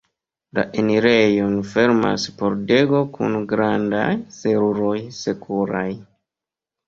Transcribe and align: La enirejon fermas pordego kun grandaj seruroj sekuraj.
La 0.57 0.61
enirejon 0.83 1.51
fermas 1.73 2.23
pordego 2.39 3.01
kun 3.17 3.37
grandaj 3.51 4.09
seruroj 4.37 4.97
sekuraj. 5.21 5.87